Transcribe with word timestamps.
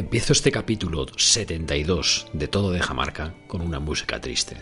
Empiezo 0.00 0.32
este 0.32 0.50
capítulo 0.50 1.04
72 1.14 2.28
de 2.32 2.48
Todo 2.48 2.72
de 2.72 2.80
Jamarca 2.80 3.34
con 3.46 3.60
una 3.60 3.80
música 3.80 4.18
triste. 4.18 4.56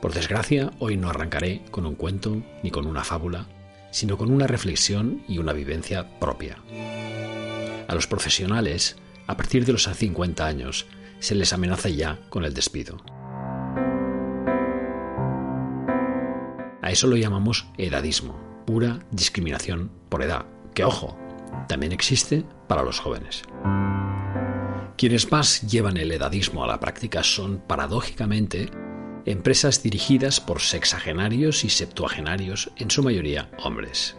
Por 0.00 0.14
desgracia, 0.14 0.70
hoy 0.78 0.96
no 0.96 1.10
arrancaré 1.10 1.60
con 1.70 1.84
un 1.84 1.96
cuento 1.96 2.42
ni 2.62 2.70
con 2.70 2.86
una 2.86 3.04
fábula, 3.04 3.46
sino 3.90 4.16
con 4.16 4.32
una 4.32 4.46
reflexión 4.46 5.22
y 5.28 5.36
una 5.36 5.52
vivencia 5.52 6.18
propia. 6.18 6.62
A 7.88 7.94
los 7.94 8.06
profesionales, 8.06 8.96
a 9.26 9.36
partir 9.36 9.66
de 9.66 9.72
los 9.72 9.86
50 9.86 10.46
años, 10.46 10.86
se 11.18 11.34
les 11.34 11.52
amenaza 11.52 11.90
ya 11.90 12.20
con 12.30 12.46
el 12.46 12.54
despido. 12.54 12.96
A 16.80 16.90
eso 16.90 17.06
lo 17.06 17.16
llamamos 17.18 17.66
edadismo, 17.76 18.40
pura 18.64 19.00
discriminación 19.10 19.90
por 20.08 20.22
edad, 20.22 20.46
que 20.72 20.84
ojo, 20.84 21.19
también 21.68 21.92
existe 21.92 22.44
para 22.66 22.82
los 22.82 23.00
jóvenes. 23.00 23.42
Quienes 24.96 25.32
más 25.32 25.62
llevan 25.62 25.96
el 25.96 26.12
edadismo 26.12 26.62
a 26.62 26.66
la 26.66 26.78
práctica 26.78 27.22
son, 27.22 27.58
paradójicamente, 27.66 28.70
empresas 29.24 29.82
dirigidas 29.82 30.40
por 30.40 30.60
sexagenarios 30.60 31.64
y 31.64 31.70
septuagenarios, 31.70 32.70
en 32.76 32.90
su 32.90 33.02
mayoría 33.02 33.50
hombres. 33.62 34.16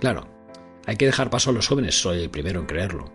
Claro, 0.00 0.28
hay 0.86 0.96
que 0.96 1.06
dejar 1.06 1.30
paso 1.30 1.50
a 1.50 1.52
los 1.52 1.68
jóvenes, 1.68 2.00
soy 2.00 2.22
el 2.22 2.30
primero 2.30 2.60
en 2.60 2.66
creerlo. 2.66 3.12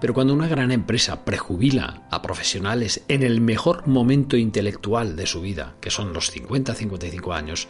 Pero 0.00 0.14
cuando 0.14 0.34
una 0.34 0.48
gran 0.48 0.72
empresa 0.72 1.24
prejubila 1.24 2.08
a 2.10 2.22
profesionales 2.22 3.04
en 3.08 3.22
el 3.22 3.40
mejor 3.40 3.86
momento 3.86 4.36
intelectual 4.36 5.14
de 5.14 5.26
su 5.26 5.40
vida, 5.40 5.76
que 5.80 5.90
son 5.90 6.12
los 6.12 6.34
50-55 6.34 7.34
años, 7.34 7.68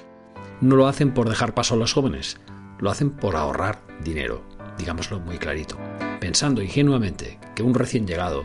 no 0.60 0.76
lo 0.76 0.86
hacen 0.86 1.12
por 1.12 1.28
dejar 1.28 1.54
paso 1.54 1.74
a 1.74 1.76
los 1.76 1.92
jóvenes, 1.92 2.38
lo 2.78 2.90
hacen 2.90 3.10
por 3.10 3.36
ahorrar 3.36 3.82
dinero, 4.02 4.44
digámoslo 4.78 5.20
muy 5.20 5.38
clarito, 5.38 5.78
pensando 6.20 6.62
ingenuamente 6.62 7.38
que 7.54 7.62
un 7.62 7.74
recién 7.74 8.06
llegado 8.06 8.44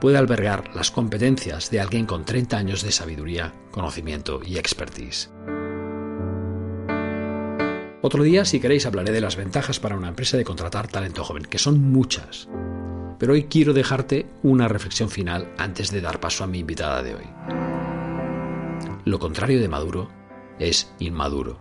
puede 0.00 0.18
albergar 0.18 0.74
las 0.74 0.90
competencias 0.90 1.70
de 1.70 1.80
alguien 1.80 2.06
con 2.06 2.24
30 2.24 2.56
años 2.56 2.82
de 2.82 2.90
sabiduría, 2.90 3.54
conocimiento 3.70 4.40
y 4.44 4.58
expertise. 4.58 5.30
Otro 8.04 8.24
día, 8.24 8.44
si 8.44 8.58
queréis, 8.58 8.84
hablaré 8.84 9.12
de 9.12 9.20
las 9.20 9.36
ventajas 9.36 9.78
para 9.78 9.96
una 9.96 10.08
empresa 10.08 10.36
de 10.36 10.42
contratar 10.42 10.88
talento 10.88 11.22
joven, 11.22 11.44
que 11.44 11.58
son 11.58 11.80
muchas. 11.80 12.48
Pero 13.20 13.34
hoy 13.34 13.44
quiero 13.44 13.72
dejarte 13.72 14.26
una 14.42 14.66
reflexión 14.66 15.08
final 15.08 15.54
antes 15.56 15.92
de 15.92 16.00
dar 16.00 16.18
paso 16.18 16.42
a 16.42 16.48
mi 16.48 16.58
invitada 16.58 17.00
de 17.04 17.14
hoy. 17.14 17.24
Lo 19.04 19.20
contrario 19.20 19.60
de 19.60 19.68
maduro 19.68 20.08
es 20.58 20.92
inmaduro. 20.98 21.60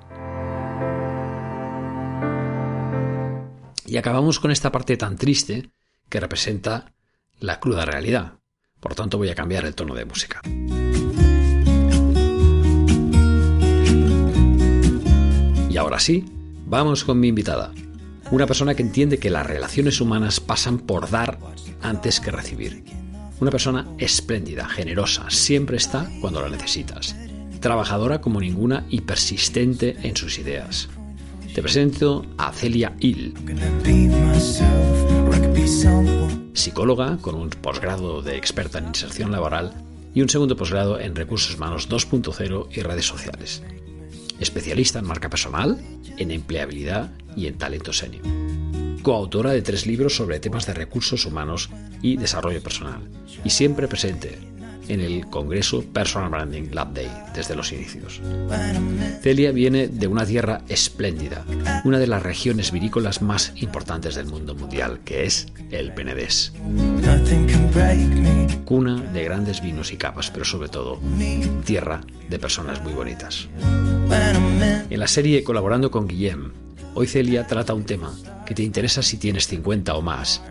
Y 3.92 3.98
acabamos 3.98 4.40
con 4.40 4.52
esta 4.52 4.72
parte 4.72 4.96
tan 4.96 5.18
triste 5.18 5.70
que 6.08 6.22
representa 6.22 6.94
la 7.42 7.60
cruda 7.60 7.84
realidad. 7.84 8.36
Por 8.80 8.96
tanto, 8.96 9.18
voy 9.18 9.28
a 9.28 9.36
cambiar 9.36 9.66
el 9.66 9.76
tono 9.76 9.94
de 9.96 10.06
música. 10.06 10.40
Y 15.70 15.76
ahora 15.76 16.00
sí, 16.00 16.24
vamos 16.66 17.04
con 17.04 17.20
mi 17.20 17.28
invitada. 17.28 17.74
Una 18.32 18.48
persona 18.48 18.76
que 18.76 18.82
entiende 18.82 19.18
que 19.18 19.30
las 19.30 19.46
relaciones 19.46 20.00
humanas 20.00 20.40
pasan 20.40 20.78
por 20.80 21.10
dar 21.10 21.38
antes 21.82 22.22
que 22.22 22.32
recibir. 22.32 22.86
Una 23.42 23.52
persona 23.52 23.90
espléndida, 23.98 24.70
generosa, 24.70 25.30
siempre 25.30 25.76
está 25.76 26.10
cuando 26.22 26.42
la 26.42 26.48
necesitas. 26.48 27.14
Trabajadora 27.60 28.22
como 28.22 28.40
ninguna 28.40 28.86
y 28.88 29.02
persistente 29.02 29.98
en 30.02 30.16
sus 30.16 30.40
ideas. 30.40 30.88
Te 31.54 31.62
presento 31.62 32.26
a 32.38 32.54
Celia 32.54 32.96
Hill 33.00 33.34
psicóloga 36.54 37.18
con 37.18 37.36
un 37.36 37.50
posgrado 37.50 38.22
de 38.22 38.38
experta 38.38 38.78
en 38.78 38.88
inserción 38.88 39.32
laboral 39.32 39.74
y 40.14 40.22
un 40.22 40.30
segundo 40.30 40.56
posgrado 40.56 41.00
en 41.00 41.16
recursos 41.16 41.56
humanos 41.56 41.90
2.0 41.90 42.68
y 42.72 42.82
redes 42.82 43.06
sociales. 43.06 43.64
Especialista 44.40 45.00
en 45.00 45.06
marca 45.06 45.30
personal, 45.30 45.78
en 46.18 46.32
empleabilidad 46.32 47.12
y 47.36 47.48
en 47.48 47.58
talento 47.58 47.92
senior. 47.92 48.24
Coautora 49.02 49.52
de 49.52 49.62
tres 49.62 49.86
libros 49.86 50.16
sobre 50.16 50.40
temas 50.40 50.66
de 50.66 50.74
recursos 50.74 51.26
humanos 51.26 51.70
y 52.02 52.18
desarrollo 52.18 52.62
personal. 52.62 53.02
Y 53.44 53.50
siempre 53.50 53.88
presente 53.88 54.51
en 54.92 55.00
el 55.00 55.26
Congreso 55.28 55.84
Personal 55.86 56.30
Branding 56.30 56.72
Lab 56.74 56.94
Day 56.94 57.10
desde 57.34 57.56
los 57.56 57.72
inicios. 57.72 58.20
Celia 59.22 59.54
viene 59.54 59.88
de 59.88 60.08
una 60.08 60.26
tierra 60.26 60.64
espléndida, 60.68 61.46
una 61.86 61.98
de 61.98 62.08
las 62.08 62.22
regiones 62.22 62.74
vinícolas 62.74 63.22
más 63.22 63.54
importantes 63.56 64.16
del 64.16 64.26
mundo 64.26 64.54
mundial, 64.54 65.00
que 65.06 65.24
es 65.26 65.48
el 65.72 65.94
Penedés. 65.94 66.52
Cuna 68.66 69.02
de 69.02 69.24
grandes 69.24 69.62
vinos 69.62 69.94
y 69.94 69.98
capas, 69.98 70.30
pero 70.30 70.44
sobre 70.44 70.68
todo 70.68 71.00
tierra 71.64 72.02
de 72.30 72.38
personas 72.38 72.84
muy 72.84 72.92
bonitas. 72.92 73.48
En 74.90 75.00
la 75.00 75.08
serie 75.08 75.46
Colaborando 75.46 75.90
con 75.90 76.06
Guillem, 76.06 76.52
hoy 76.96 77.08
Celia 77.08 77.48
trata 77.48 77.74
un 77.74 77.86
tema 77.86 78.14
que 78.46 78.54
te 78.54 78.64
interesa 78.64 79.02
si 79.02 79.16
tienes 79.16 79.48
50 79.48 79.96
o 79.96 80.02
más 80.02 80.42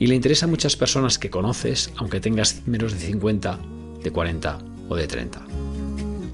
y 0.00 0.08
le 0.08 0.16
interesa 0.16 0.46
a 0.46 0.48
muchas 0.48 0.74
personas 0.74 1.20
que 1.20 1.30
conoces, 1.30 1.92
aunque 1.96 2.20
tengas 2.20 2.66
menos 2.66 2.92
de 2.92 2.98
50 2.98 3.75
de 4.02 4.10
40 4.10 4.58
o 4.88 4.96
de 4.96 5.06
30. 5.06 5.40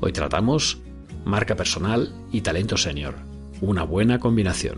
Hoy 0.01 0.13
tratamos 0.13 0.79
marca 1.25 1.57
personal 1.57 2.13
y 2.33 2.41
talento 2.41 2.77
senior. 2.77 3.15
Una 3.61 3.85
buena 3.85 4.19
combinación. 4.19 4.77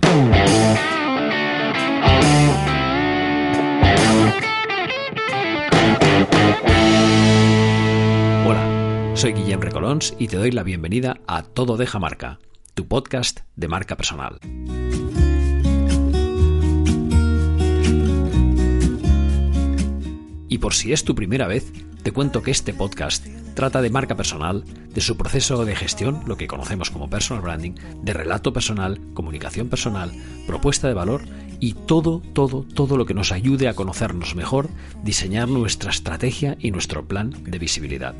Hola, 8.46 9.12
soy 9.14 9.32
Guillem 9.32 9.60
Recolons 9.60 10.14
y 10.18 10.28
te 10.28 10.36
doy 10.36 10.50
la 10.50 10.62
bienvenida 10.62 11.20
a 11.26 11.42
Todo 11.42 11.76
Deja 11.76 11.98
Marca, 11.98 12.38
tu 12.74 12.86
podcast 12.86 13.40
de 13.56 13.68
marca 13.68 13.96
personal. 13.96 14.38
Y 20.48 20.58
por 20.58 20.74
si 20.74 20.92
es 20.92 21.02
tu 21.02 21.14
primera 21.14 21.48
vez, 21.48 21.72
te 22.04 22.12
cuento 22.12 22.42
que 22.42 22.50
este 22.50 22.74
podcast 22.74 23.26
trata 23.54 23.80
de 23.80 23.88
marca 23.88 24.14
personal, 24.14 24.62
de 24.92 25.00
su 25.00 25.16
proceso 25.16 25.64
de 25.64 25.74
gestión, 25.74 26.22
lo 26.26 26.36
que 26.36 26.46
conocemos 26.46 26.90
como 26.90 27.08
personal 27.08 27.42
branding, 27.42 27.72
de 28.02 28.12
relato 28.12 28.52
personal, 28.52 29.00
comunicación 29.14 29.70
personal, 29.70 30.12
propuesta 30.46 30.86
de 30.86 30.92
valor 30.92 31.22
y 31.60 31.72
todo, 31.72 32.20
todo, 32.34 32.66
todo 32.74 32.98
lo 32.98 33.06
que 33.06 33.14
nos 33.14 33.32
ayude 33.32 33.68
a 33.68 33.74
conocernos 33.74 34.34
mejor, 34.34 34.68
diseñar 35.02 35.48
nuestra 35.48 35.90
estrategia 35.90 36.58
y 36.60 36.72
nuestro 36.72 37.06
plan 37.06 37.34
de 37.42 37.58
visibilidad. 37.58 38.14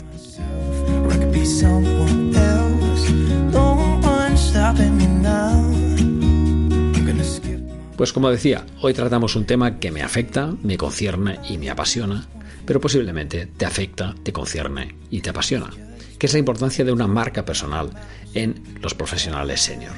Pues 7.98 8.12
como 8.14 8.30
decía, 8.30 8.64
hoy 8.80 8.94
tratamos 8.94 9.36
un 9.36 9.44
tema 9.44 9.78
que 9.78 9.90
me 9.90 10.02
afecta, 10.02 10.54
me 10.62 10.78
concierne 10.78 11.38
y 11.48 11.58
me 11.58 11.68
apasiona, 11.68 12.26
pero 12.66 12.80
posiblemente 12.80 13.46
te 13.46 13.66
afecta, 13.66 14.14
te 14.22 14.32
concierne 14.32 14.96
y 15.10 15.20
te 15.20 15.30
apasiona, 15.30 15.70
que 16.18 16.26
es 16.26 16.32
la 16.32 16.38
importancia 16.38 16.84
de 16.84 16.92
una 16.92 17.06
marca 17.06 17.44
personal 17.44 17.90
en 18.34 18.62
los 18.80 18.94
profesionales 18.94 19.60
senior. 19.60 19.92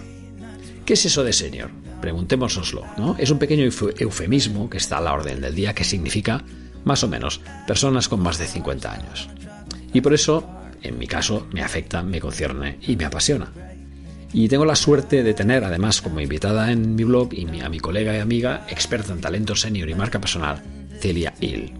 ¿Qué 0.85 0.93
es 0.93 1.05
eso 1.05 1.25
de 1.25 1.33
senior? 1.33 1.71
Preguntémonoslo, 2.01 2.85
¿no? 2.97 3.17
Es 3.19 3.31
un 3.31 3.39
pequeño 3.39 3.65
eufemismo 3.65 4.71
que 4.71 4.79
está 4.79 4.99
a 4.99 5.01
la 5.01 5.13
orden 5.13 5.41
del 5.41 5.55
día 5.55 5.75
que 5.75 5.85
significa, 5.85 6.45
más 6.85 7.03
o 7.03 7.09
menos, 7.09 7.41
personas 7.67 8.09
con 8.09 8.21
más 8.21 8.39
de 8.39 8.47
50 8.47 8.93
años. 8.93 9.29
Y 9.93 10.01
por 10.01 10.15
eso, 10.15 10.49
en 10.83 10.99
mi 10.99 11.07
caso, 11.09 11.49
me 11.53 11.63
afecta, 11.63 12.03
me 12.03 12.21
concierne 12.21 12.79
y 12.87 12.97
me 12.97 13.05
apasiona. 13.05 13.51
Y 14.33 14.49
tengo 14.49 14.65
la 14.65 14.77
suerte 14.77 15.23
de 15.23 15.35
tener, 15.35 15.65
además, 15.65 16.03
como 16.03 16.21
invitada 16.21 16.71
en 16.71 16.95
mi 16.95 17.05
blog 17.05 17.33
y 17.33 17.61
a 17.61 17.69
mi 17.69 17.81
colega 17.81 18.15
y 18.17 18.21
amiga, 18.21 18.67
experta 18.69 19.13
en 19.13 19.21
talento 19.21 19.57
senior 19.57 19.89
y 19.89 19.95
marca 19.95 20.21
personal, 20.21 20.63
Celia 21.01 21.35
Hill. 21.41 21.73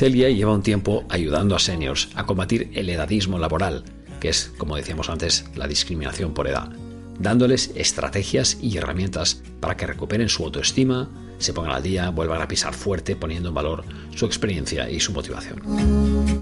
Celia 0.00 0.30
lleva 0.30 0.54
un 0.54 0.62
tiempo 0.62 1.04
ayudando 1.10 1.54
a 1.54 1.58
seniors 1.58 2.08
a 2.14 2.24
combatir 2.24 2.70
el 2.72 2.88
edadismo 2.88 3.38
laboral, 3.38 3.84
que 4.18 4.30
es, 4.30 4.50
como 4.56 4.76
decíamos 4.76 5.10
antes, 5.10 5.44
la 5.54 5.68
discriminación 5.68 6.32
por 6.32 6.48
edad, 6.48 6.70
dándoles 7.18 7.70
estrategias 7.74 8.56
y 8.62 8.78
herramientas 8.78 9.42
para 9.60 9.76
que 9.76 9.86
recuperen 9.86 10.30
su 10.30 10.42
autoestima, 10.42 11.10
se 11.36 11.52
pongan 11.52 11.72
al 11.72 11.82
día, 11.82 12.08
vuelvan 12.08 12.40
a 12.40 12.48
pisar 12.48 12.72
fuerte 12.72 13.14
poniendo 13.14 13.50
en 13.50 13.54
valor 13.56 13.84
su 14.14 14.24
experiencia 14.24 14.88
y 14.88 15.00
su 15.00 15.12
motivación. 15.12 15.60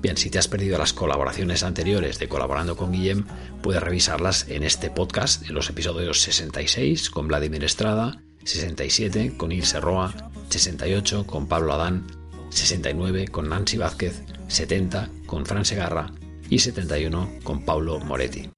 Bien, 0.02 0.16
si 0.16 0.30
te 0.30 0.38
has 0.38 0.46
perdido 0.46 0.78
las 0.78 0.92
colaboraciones 0.92 1.64
anteriores 1.64 2.20
de 2.20 2.28
Colaborando 2.28 2.76
con 2.76 2.92
Guillem, 2.92 3.24
puedes 3.60 3.82
revisarlas 3.82 4.46
en 4.48 4.62
este 4.62 4.88
podcast, 4.88 5.48
en 5.48 5.56
los 5.56 5.68
episodios 5.68 6.22
66 6.22 7.10
con 7.10 7.26
Vladimir 7.26 7.64
Estrada, 7.64 8.22
67 8.44 9.36
con 9.36 9.50
Ilse 9.50 9.80
Roa, 9.80 10.14
68 10.48 11.26
con 11.26 11.48
Pablo 11.48 11.72
Adán, 11.72 12.06
69 12.50 13.28
con 13.28 13.48
Nancy 13.48 13.76
Vázquez, 13.76 14.22
70 14.48 15.10
con 15.26 15.46
Fran 15.46 15.64
Segarra 15.64 16.12
y 16.50 16.58
71 16.58 17.40
con 17.42 17.64
Paulo 17.64 18.00
Moretti. 18.00 18.50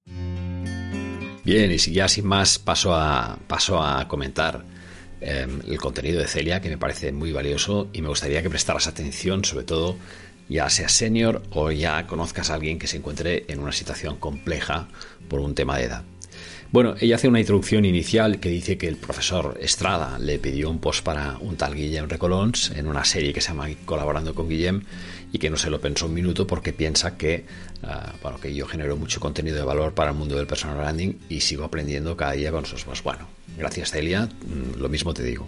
Bien, 1.43 1.71
y 1.71 1.79
si 1.79 1.91
ya 1.91 2.07
sin 2.07 2.27
más 2.27 2.59
paso 2.59 2.93
a, 2.95 3.37
paso 3.47 3.81
a 3.81 4.07
comentar 4.07 4.63
em, 5.19 5.59
el 5.67 5.79
contenido 5.79 6.19
de 6.19 6.27
Celia, 6.27 6.61
que 6.61 6.69
me 6.69 6.77
parece 6.77 7.11
muy 7.11 7.31
valioso 7.31 7.89
y 7.93 8.01
me 8.01 8.09
gustaría 8.09 8.41
que 8.41 8.49
prestaras 8.49 8.87
atención, 8.87 9.43
sobre 9.43 9.65
todo 9.65 9.97
ya 10.49 10.69
sea 10.69 10.89
senior 10.89 11.41
o 11.51 11.71
ya 11.71 12.05
conozcas 12.07 12.49
a 12.49 12.55
alguien 12.55 12.77
que 12.77 12.87
se 12.87 12.97
encuentre 12.97 13.45
en 13.47 13.59
una 13.59 13.71
situación 13.71 14.17
compleja 14.17 14.87
por 15.29 15.39
un 15.39 15.55
tema 15.55 15.77
de 15.77 15.85
edad. 15.85 16.03
Bueno, 16.71 16.95
ella 17.01 17.15
hace 17.17 17.27
una 17.27 17.41
introducción 17.41 17.83
inicial 17.83 18.39
que 18.39 18.47
dice 18.47 18.77
que 18.77 18.87
el 18.87 18.95
profesor 18.95 19.57
Estrada 19.59 20.17
le 20.19 20.39
pidió 20.39 20.69
un 20.69 20.79
post 20.79 21.03
para 21.03 21.37
un 21.41 21.57
tal 21.57 21.75
Guillem 21.75 22.07
Recolons 22.07 22.71
en 22.71 22.87
una 22.87 23.03
serie 23.03 23.33
que 23.33 23.41
se 23.41 23.49
llama 23.49 23.67
Colaborando 23.83 24.33
con 24.33 24.47
Guillem 24.47 24.81
y 25.33 25.37
que 25.37 25.49
no 25.49 25.57
se 25.57 25.69
lo 25.69 25.81
pensó 25.81 26.05
un 26.05 26.13
minuto 26.13 26.47
porque 26.47 26.71
piensa 26.71 27.17
que, 27.17 27.43
ah, 27.83 28.13
bueno, 28.23 28.39
que 28.39 28.55
yo 28.55 28.65
genero 28.67 28.95
mucho 28.95 29.19
contenido 29.19 29.57
de 29.57 29.63
valor 29.63 29.93
para 29.93 30.11
el 30.11 30.17
mundo 30.17 30.37
del 30.37 30.47
personal 30.47 30.77
branding 30.77 31.15
y 31.27 31.41
sigo 31.41 31.65
aprendiendo 31.65 32.15
cada 32.15 32.31
día 32.31 32.53
con 32.53 32.65
sus 32.65 32.85
pues 32.85 33.03
bueno, 33.03 33.27
gracias 33.57 33.91
Celia, 33.91 34.25
mm, 34.25 34.79
lo 34.79 34.89
mismo 34.89 35.13
te 35.13 35.23
digo. 35.23 35.47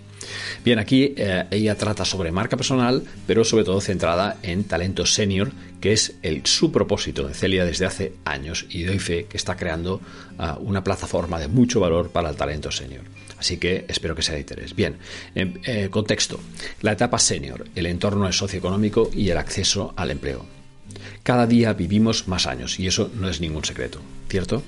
Bien, 0.64 0.80
aquí 0.80 1.14
eh, 1.18 1.46
ella 1.52 1.76
trata 1.76 2.06
sobre 2.06 2.32
marca 2.32 2.58
personal, 2.58 3.04
pero 3.28 3.44
sobre 3.44 3.64
todo 3.64 3.82
centrada 3.82 4.38
en 4.44 4.64
talento 4.64 5.06
senior, 5.06 5.52
que 5.82 5.94
es 5.94 6.16
el, 6.22 6.46
su 6.46 6.72
propósito 6.72 7.28
de 7.28 7.34
Celia 7.34 7.66
desde 7.66 7.86
hace 7.86 8.14
años 8.26 8.66
y 8.70 8.84
doy 8.84 9.00
fe 9.00 9.26
que 9.26 9.38
está 9.38 9.58
creando 9.58 10.02
ah, 10.38 10.58
una 10.60 10.84
plataforma 10.84 11.40
de 11.40 11.48
mucho 11.48 11.80
valor 11.80 12.10
para 12.10 12.30
el 12.30 12.36
talento 12.36 12.72
senior. 12.72 13.04
Así 13.38 13.58
que 13.58 13.86
espero 13.90 14.16
que 14.16 14.22
sea 14.22 14.36
de 14.36 14.40
interés. 14.40 14.74
Bien, 14.74 14.98
eh, 15.36 15.90
contexto. 15.92 16.40
La 16.82 16.94
etapa 16.94 17.20
senior, 17.20 17.66
el 17.76 17.88
entorno 17.88 18.32
socioeconómico 18.32 19.10
y 19.14 19.30
el 19.30 19.38
acceso 19.38 19.94
al 19.98 20.12
empleo. 20.12 20.46
Cada 21.24 21.48
día 21.48 21.74
vivimos 21.74 22.28
más 22.28 22.48
años 22.48 22.80
y 22.80 22.88
eso 22.88 23.12
no 23.14 23.30
es 23.30 23.42
ningún 23.42 23.66
secreto, 23.66 24.00
¿cierto? 24.30 24.64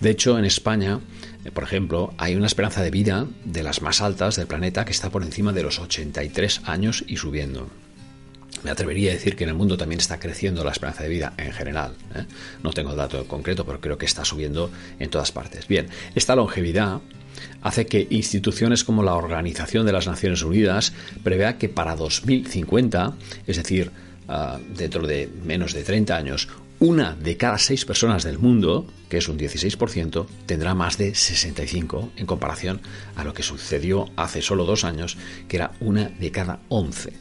De 0.00 0.10
hecho, 0.10 0.38
en 0.38 0.44
España, 0.44 0.98
eh, 0.98 1.35
por 1.52 1.64
ejemplo, 1.64 2.12
hay 2.18 2.34
una 2.34 2.46
esperanza 2.46 2.82
de 2.82 2.90
vida 2.90 3.26
de 3.44 3.62
las 3.62 3.82
más 3.82 4.00
altas 4.00 4.36
del 4.36 4.46
planeta 4.46 4.84
que 4.84 4.92
está 4.92 5.10
por 5.10 5.22
encima 5.22 5.52
de 5.52 5.62
los 5.62 5.78
83 5.78 6.62
años 6.64 7.04
y 7.06 7.16
subiendo. 7.16 7.68
Me 8.62 8.70
atrevería 8.70 9.10
a 9.10 9.14
decir 9.14 9.36
que 9.36 9.44
en 9.44 9.50
el 9.50 9.56
mundo 9.56 9.76
también 9.76 10.00
está 10.00 10.18
creciendo 10.18 10.64
la 10.64 10.72
esperanza 10.72 11.02
de 11.02 11.08
vida 11.08 11.34
en 11.36 11.52
general. 11.52 11.92
¿eh? 12.14 12.24
No 12.62 12.72
tengo 12.72 12.94
dato 12.94 13.26
concreto, 13.28 13.64
pero 13.64 13.80
creo 13.80 13.98
que 13.98 14.06
está 14.06 14.24
subiendo 14.24 14.70
en 14.98 15.10
todas 15.10 15.30
partes. 15.30 15.68
Bien, 15.68 15.88
esta 16.14 16.34
longevidad 16.34 17.00
hace 17.62 17.86
que 17.86 18.06
instituciones 18.10 18.82
como 18.82 19.02
la 19.02 19.14
Organización 19.14 19.86
de 19.86 19.92
las 19.92 20.06
Naciones 20.06 20.42
Unidas 20.42 20.92
prevea 21.22 21.58
que 21.58 21.68
para 21.68 21.96
2050, 21.96 23.14
es 23.46 23.56
decir, 23.56 23.90
ah, 24.28 24.58
dentro 24.74 25.06
de 25.06 25.28
menos 25.44 25.72
de 25.72 25.84
30 25.84 26.16
años, 26.16 26.48
una 26.78 27.14
de 27.14 27.36
cada 27.36 27.58
seis 27.58 27.84
personas 27.84 28.24
del 28.24 28.38
mundo, 28.38 28.86
que 29.08 29.18
es 29.18 29.28
un 29.28 29.38
16%, 29.38 30.26
tendrá 30.46 30.74
más 30.74 30.98
de 30.98 31.14
65 31.14 32.12
en 32.16 32.26
comparación 32.26 32.80
a 33.14 33.24
lo 33.24 33.32
que 33.32 33.42
sucedió 33.42 34.06
hace 34.16 34.42
solo 34.42 34.64
dos 34.64 34.84
años, 34.84 35.16
que 35.48 35.56
era 35.56 35.72
una 35.80 36.08
de 36.08 36.30
cada 36.30 36.60
11. 36.68 37.12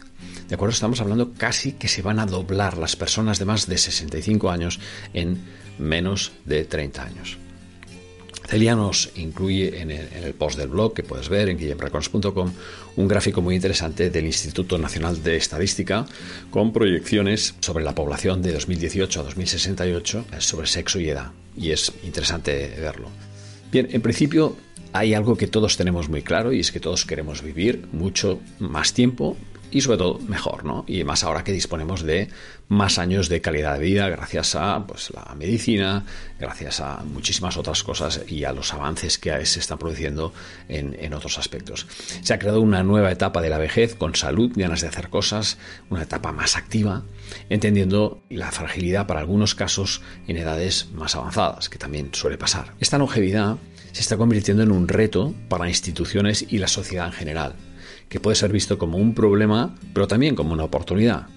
¿De 0.47 0.55
acuerdo? 0.55 0.73
Estamos 0.73 1.01
hablando 1.01 1.33
casi 1.33 1.73
que 1.73 1.87
se 1.87 2.01
van 2.01 2.19
a 2.19 2.25
doblar 2.25 2.77
las 2.77 2.95
personas 2.95 3.39
de 3.39 3.45
más 3.45 3.67
de 3.67 3.77
65 3.77 4.49
años 4.49 4.79
en 5.13 5.39
menos 5.79 6.33
de 6.45 6.65
30 6.65 7.03
años. 7.03 7.44
Celia 8.55 8.73
nos 8.73 9.09
incluye 9.17 9.81
en 9.81 9.91
el, 9.91 10.33
post 10.33 10.57
del 10.57 10.69
blog 10.69 10.93
que 10.93 11.03
puedes 11.03 11.27
ver 11.27 11.49
en 11.49 11.57
guillemrecords.com 11.57 12.53
un 12.95 13.07
gráfico 13.09 13.41
muy 13.41 13.53
interesante 13.53 14.09
del 14.09 14.25
Instituto 14.25 14.77
Nacional 14.77 15.21
de 15.21 15.35
Estadística 15.35 16.05
con 16.51 16.71
proyecciones 16.71 17.55
sobre 17.59 17.83
la 17.83 17.93
población 17.93 18.41
de 18.41 18.53
2018 18.53 19.19
a 19.19 19.23
2068 19.23 20.25
sobre 20.39 20.67
sexo 20.67 21.01
y 21.01 21.09
edad. 21.09 21.31
Y 21.57 21.71
es 21.71 21.91
interesante 22.05 22.73
verlo. 22.79 23.09
Bien, 23.73 23.89
en 23.91 24.01
principio 24.01 24.55
hay 24.93 25.15
algo 25.15 25.35
que 25.35 25.47
todos 25.47 25.75
tenemos 25.75 26.07
muy 26.07 26.21
claro 26.21 26.53
y 26.53 26.61
es 26.61 26.71
que 26.71 26.79
todos 26.79 27.03
queremos 27.05 27.41
vivir 27.41 27.85
mucho 27.91 28.39
más 28.59 28.93
tiempo 28.93 29.35
y 29.71 29.81
sobre 29.81 29.97
todo 29.97 30.19
mejor, 30.19 30.65
¿no? 30.65 30.83
Y 30.87 31.03
más 31.03 31.23
ahora 31.23 31.43
que 31.43 31.51
disponemos 31.51 32.03
de 32.03 32.29
más 32.67 32.97
años 32.97 33.29
de 33.29 33.41
calidad 33.41 33.77
de 33.77 33.85
vida 33.85 34.09
gracias 34.09 34.55
a 34.55 34.85
pues, 34.87 35.11
la 35.11 35.35
medicina, 35.35 36.05
gracias 36.39 36.79
a 36.79 37.03
muchísimas 37.03 37.57
otras 37.57 37.83
cosas 37.83 38.21
y 38.27 38.43
a 38.43 38.53
los 38.53 38.73
avances 38.73 39.17
que 39.17 39.45
se 39.45 39.59
están 39.59 39.77
produciendo 39.77 40.33
en, 40.67 40.95
en 40.99 41.13
otros 41.13 41.37
aspectos. 41.37 41.87
Se 42.21 42.33
ha 42.33 42.39
creado 42.39 42.61
una 42.61 42.83
nueva 42.83 43.11
etapa 43.11 43.41
de 43.41 43.49
la 43.49 43.57
vejez 43.57 43.95
con 43.95 44.15
salud, 44.15 44.51
ganas 44.55 44.81
de 44.81 44.87
hacer 44.87 45.09
cosas, 45.09 45.57
una 45.89 46.03
etapa 46.03 46.31
más 46.31 46.55
activa, 46.55 47.03
entendiendo 47.49 48.23
la 48.29 48.51
fragilidad 48.51 49.07
para 49.07 49.19
algunos 49.19 49.55
casos 49.55 50.01
en 50.27 50.37
edades 50.37 50.87
más 50.93 51.15
avanzadas, 51.15 51.69
que 51.69 51.77
también 51.77 52.09
suele 52.13 52.37
pasar. 52.37 52.73
Esta 52.79 52.97
longevidad 52.97 53.57
se 53.91 54.01
está 54.01 54.17
convirtiendo 54.17 54.63
en 54.63 54.71
un 54.71 54.87
reto 54.87 55.33
para 55.49 55.69
instituciones 55.69 56.45
y 56.49 56.57
la 56.57 56.67
sociedad 56.67 57.07
en 57.07 57.13
general 57.13 57.55
que 58.09 58.19
puede 58.19 58.35
ser 58.35 58.51
visto 58.51 58.77
como 58.77 58.97
un 58.97 59.13
problema, 59.13 59.75
pero 59.93 60.07
también 60.07 60.35
como 60.35 60.53
una 60.53 60.63
oportunidad. 60.63 61.27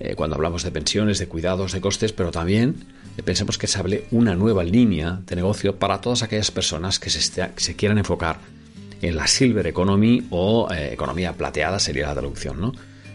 Eh, 0.00 0.14
cuando 0.14 0.36
hablamos 0.36 0.62
de 0.64 0.70
pensiones, 0.70 1.18
de 1.18 1.28
cuidados, 1.28 1.72
de 1.72 1.80
costes, 1.80 2.12
pero 2.12 2.30
también 2.30 2.74
eh, 3.16 3.22
pensemos 3.22 3.58
que 3.58 3.66
se 3.66 3.78
hable 3.78 4.06
una 4.10 4.34
nueva 4.34 4.64
línea 4.64 5.20
de 5.26 5.36
negocio 5.36 5.76
para 5.76 6.00
todas 6.00 6.22
aquellas 6.22 6.50
personas 6.50 6.98
que 6.98 7.10
se, 7.10 7.76
quieran 7.76 7.98
enfocar 7.98 8.40
en 9.00 9.16
la 9.16 9.26
silver 9.26 9.66
economy 9.66 10.26
o 10.30 10.68
eh, 10.72 10.92
economía 10.92 11.34
plateada 11.34 11.78
sería 11.78 12.08
la 12.08 12.14
traducción, 12.14 12.60
¿no? 12.60 12.72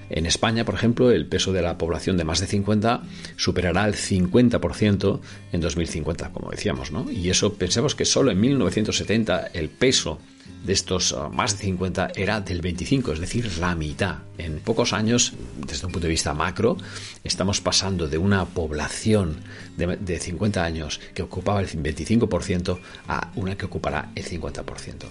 En 0.09 0.25
España, 0.25 0.63
por 0.63 0.75
ejemplo, 0.75 1.11
el 1.11 1.25
peso 1.25 1.51
de 1.51 1.61
la 1.61 1.77
población 1.77 2.15
de 2.15 2.23
más 2.23 2.39
de 2.39 2.47
50 2.47 3.01
superará 3.35 3.85
el 3.85 3.95
50% 3.95 5.19
en 5.51 5.59
2050, 5.59 6.31
como 6.31 6.51
decíamos, 6.51 6.91
¿no? 6.91 7.11
Y 7.11 7.29
eso 7.29 7.55
pensemos 7.55 7.95
que 7.95 8.05
solo 8.05 8.31
en 8.31 8.39
1970 8.39 9.47
el 9.53 9.67
peso 9.67 10.19
de 10.67 10.73
estos 10.73 11.13
ah, 11.13 11.29
más 11.29 11.57
de 11.57 11.63
50 11.63 12.11
era 12.15 12.41
del 12.41 12.61
25, 12.61 13.13
es 13.13 13.19
decir, 13.19 13.57
la 13.57 13.73
mitad. 13.73 14.17
En 14.37 14.59
pocos 14.59 14.93
años, 14.93 15.33
desde 15.65 15.87
un 15.87 15.93
punto 15.93 16.07
de 16.07 16.11
vista 16.11 16.33
macro, 16.33 16.77
estamos 17.23 17.61
pasando 17.61 18.07
de 18.07 18.17
una 18.17 18.45
población 18.45 19.37
de, 19.77 20.19
50 20.19 20.63
años 20.63 20.99
que 21.13 21.23
ocupaba 21.23 21.61
el 21.61 21.67
25% 21.69 22.79
a 23.07 23.31
una 23.35 23.55
que 23.55 23.65
ocupará 23.65 24.11
el 24.13 24.25
50%. 24.25 25.05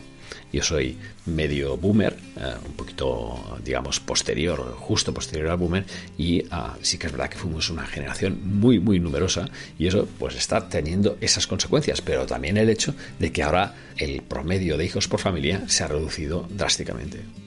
Yo 0.52 0.62
soy 0.62 0.96
medio 1.26 1.76
boomer, 1.76 2.16
eh, 2.36 2.54
un 2.66 2.72
poquito, 2.72 3.58
digamos, 3.64 4.00
posterior, 4.00 4.74
justo 4.78 5.12
posterior 5.12 5.50
al 5.50 5.56
boomer, 5.56 5.84
y 6.16 6.44
ah, 6.50 6.76
sí 6.82 6.98
que 6.98 7.06
es 7.06 7.12
verdad 7.12 7.28
que 7.28 7.38
fuimos 7.38 7.70
una 7.70 7.86
generación 7.86 8.40
muy, 8.44 8.78
muy 8.78 9.00
numerosa, 9.00 9.48
y 9.78 9.86
eso 9.86 10.08
pues 10.18 10.36
está 10.36 10.68
teniendo 10.68 11.16
esas 11.20 11.46
consecuencias, 11.46 12.00
pero 12.00 12.26
también 12.26 12.56
el 12.56 12.70
hecho 12.70 12.94
de 13.18 13.32
que 13.32 13.42
ahora 13.42 13.74
el 13.96 14.22
promedio 14.22 14.76
de 14.76 14.84
hijos 14.84 15.08
por 15.08 15.20
familia 15.20 15.64
se 15.68 15.84
ha 15.84 15.88
reducido 15.88 16.46
drásticamente. 16.50 17.45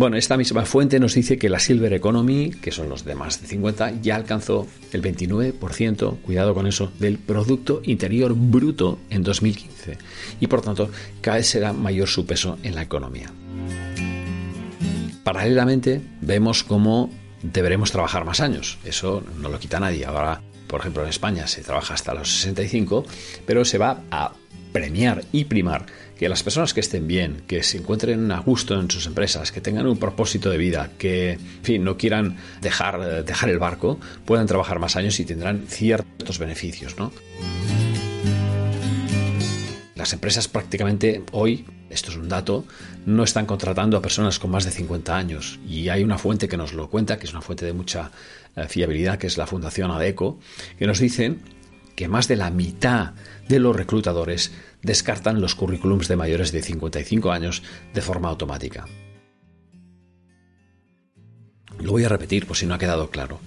Bueno, 0.00 0.16
esta 0.16 0.38
misma 0.38 0.64
fuente 0.64 0.98
nos 0.98 1.12
dice 1.12 1.36
que 1.36 1.50
la 1.50 1.58
Silver 1.58 1.92
Economy, 1.92 2.52
que 2.52 2.72
son 2.72 2.88
los 2.88 3.04
de 3.04 3.14
más 3.14 3.42
de 3.42 3.46
50, 3.46 4.00
ya 4.00 4.16
alcanzó 4.16 4.66
el 4.94 5.02
29%, 5.02 6.22
cuidado 6.22 6.54
con 6.54 6.66
eso, 6.66 6.90
del 6.98 7.18
Producto 7.18 7.82
Interior 7.84 8.32
Bruto 8.34 8.98
en 9.10 9.22
2015 9.22 9.98
y 10.40 10.46
por 10.46 10.62
tanto 10.62 10.88
cada 11.20 11.36
vez 11.36 11.48
será 11.48 11.74
mayor 11.74 12.08
su 12.08 12.24
peso 12.24 12.56
en 12.62 12.76
la 12.76 12.80
economía. 12.80 13.30
Paralelamente, 15.22 16.00
vemos 16.22 16.64
cómo 16.64 17.10
deberemos 17.42 17.92
trabajar 17.92 18.24
más 18.24 18.40
años. 18.40 18.78
Eso 18.86 19.22
no 19.36 19.50
lo 19.50 19.58
quita 19.58 19.80
nadie. 19.80 20.06
Ahora, 20.06 20.40
por 20.66 20.80
ejemplo, 20.80 21.02
en 21.02 21.10
España 21.10 21.46
se 21.46 21.60
trabaja 21.60 21.92
hasta 21.92 22.14
los 22.14 22.40
65, 22.40 23.04
pero 23.44 23.66
se 23.66 23.76
va 23.76 24.00
a 24.10 24.32
premiar 24.72 25.24
y 25.32 25.44
primar 25.44 25.84
que 26.20 26.28
las 26.28 26.42
personas 26.42 26.74
que 26.74 26.80
estén 26.80 27.08
bien, 27.08 27.44
que 27.46 27.62
se 27.62 27.78
encuentren 27.78 28.30
a 28.30 28.40
gusto 28.40 28.78
en 28.78 28.90
sus 28.90 29.06
empresas, 29.06 29.52
que 29.52 29.62
tengan 29.62 29.86
un 29.86 29.96
propósito 29.96 30.50
de 30.50 30.58
vida, 30.58 30.90
que 30.98 31.38
fin, 31.62 31.82
no 31.82 31.96
quieran 31.96 32.36
dejar, 32.60 33.24
dejar 33.24 33.48
el 33.48 33.58
barco, 33.58 33.98
puedan 34.26 34.46
trabajar 34.46 34.80
más 34.80 34.96
años 34.96 35.18
y 35.18 35.24
tendrán 35.24 35.64
ciertos 35.66 36.38
beneficios. 36.38 36.98
¿no? 36.98 37.10
Las 39.94 40.12
empresas 40.12 40.46
prácticamente 40.46 41.24
hoy, 41.32 41.64
esto 41.88 42.10
es 42.10 42.18
un 42.18 42.28
dato, 42.28 42.66
no 43.06 43.24
están 43.24 43.46
contratando 43.46 43.96
a 43.96 44.02
personas 44.02 44.38
con 44.38 44.50
más 44.50 44.66
de 44.66 44.72
50 44.72 45.16
años 45.16 45.58
y 45.66 45.88
hay 45.88 46.04
una 46.04 46.18
fuente 46.18 46.48
que 46.48 46.58
nos 46.58 46.74
lo 46.74 46.90
cuenta, 46.90 47.18
que 47.18 47.24
es 47.24 47.32
una 47.32 47.40
fuente 47.40 47.64
de 47.64 47.72
mucha 47.72 48.10
eh, 48.56 48.66
fiabilidad, 48.68 49.16
que 49.16 49.26
es 49.26 49.38
la 49.38 49.46
Fundación 49.46 49.90
ADECO, 49.90 50.38
que 50.78 50.86
nos 50.86 50.98
dicen 50.98 51.40
que 52.00 52.08
más 52.08 52.28
de 52.28 52.36
la 52.36 52.50
mitad 52.50 53.12
de 53.46 53.58
los 53.58 53.76
reclutadores 53.76 54.52
descartan 54.80 55.42
los 55.42 55.54
currículums 55.54 56.08
de 56.08 56.16
mayores 56.16 56.50
de 56.50 56.62
55 56.62 57.30
años 57.30 57.62
de 57.92 58.00
forma 58.00 58.30
automática. 58.30 58.86
Lo 61.78 61.92
voy 61.92 62.04
a 62.04 62.08
repetir 62.08 62.46
por 62.46 62.56
si 62.56 62.64
no 62.64 62.72
ha 62.72 62.78
quedado 62.78 63.10
claro. 63.10 63.38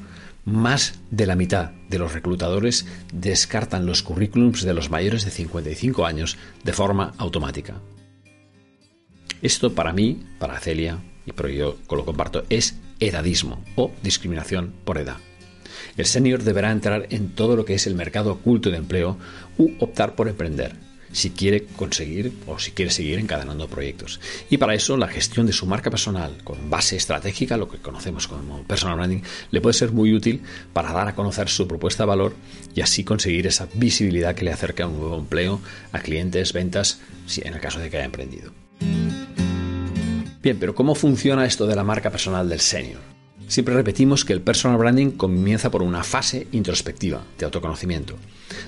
Más 0.46 1.00
de 1.10 1.26
la 1.26 1.36
mitad 1.36 1.72
de 1.90 1.98
los 1.98 2.14
reclutadores 2.14 2.86
descartan 3.12 3.88
los 3.88 4.04
currículums 4.04 4.62
de 4.62 4.76
los 4.76 4.92
mayores 4.92 5.26
de 5.26 5.32
55 5.32 6.06
años 6.06 6.38
de 6.64 6.74
forma 6.74 7.16
automática. 7.18 7.82
Esto 9.42 9.74
para 9.74 9.94
mí, 9.94 10.28
para 10.38 10.60
Celia, 10.60 11.00
y 11.26 11.32
por 11.32 11.48
ello 11.48 11.80
lo 11.90 12.06
comparto, 12.06 12.44
es 12.52 12.76
edadismo 13.00 13.66
o 13.76 13.92
discriminación 14.04 14.76
por 14.86 15.00
edad. 15.00 15.18
El 15.98 16.06
senior 16.06 16.44
deberá 16.44 16.72
entrar 16.72 17.08
en 17.10 17.30
todo 17.30 17.56
lo 17.56 17.66
que 17.66 17.76
es 17.76 17.88
el 17.88 17.96
mercado 17.96 18.32
oculto 18.32 18.72
de 18.72 18.78
empleo 18.78 19.18
u 19.58 19.72
optar 19.80 20.16
por 20.16 20.28
emprender. 20.28 20.76
si 21.14 21.30
quiere 21.30 21.64
conseguir 21.64 22.34
o 22.48 22.60
si 22.60 22.72
quiere 22.72 22.92
seguir 22.92 23.20
encadenando 23.20 23.70
proyectos. 23.70 24.20
Y 24.50 24.58
para 24.58 24.74
eso 24.74 24.98
la 24.98 25.08
gestión 25.08 25.46
de 25.46 25.54
su 25.54 25.66
marca 25.66 25.90
personal 25.90 26.36
con 26.44 26.70
base 26.70 26.98
estratégica, 26.98 27.56
lo 27.56 27.70
que 27.70 27.78
conocemos 27.78 28.28
como 28.28 28.64
personal 28.64 28.98
branding, 28.98 29.22
le 29.52 29.62
puede 29.62 29.76
ser 29.76 29.92
muy 29.92 30.14
útil 30.14 30.42
para 30.74 30.92
dar 30.92 31.08
a 31.08 31.16
conocer 31.16 31.48
su 31.48 31.68
propuesta 31.68 32.04
de 32.04 32.08
valor 32.08 32.36
y 32.76 32.82
así 32.82 33.04
conseguir 33.04 33.48
esa 33.48 33.70
visibilidad 33.76 34.36
que 34.36 34.44
le 34.44 34.52
acerca 34.52 34.84
a 34.84 34.88
un 34.88 35.00
nuevo 35.00 35.18
empleo, 35.18 35.62
a 35.92 36.00
clientes, 36.00 36.52
ventas, 36.52 37.00
en 37.38 37.54
el 37.54 37.62
caso 37.62 37.80
de 37.80 37.90
que 37.90 37.98
haya 37.98 38.06
emprendido. 38.06 38.52
Bien, 40.42 40.58
pero 40.60 40.76
¿cómo 40.76 40.94
funciona 40.94 41.46
esto 41.46 41.66
de 41.66 41.76
la 41.76 41.84
marca 41.86 42.10
personal 42.10 42.50
del 42.50 42.60
senior? 42.60 43.13
Siempre 43.48 43.76
repetimos 43.76 44.26
que 44.26 44.34
el 44.34 44.42
personal 44.42 44.78
branding 44.78 45.12
comienza 45.12 45.70
por 45.70 45.84
una 45.84 46.04
fase 46.04 46.48
introspectiva 46.52 47.24
de 47.38 47.46
autoconocimiento, 47.46 48.16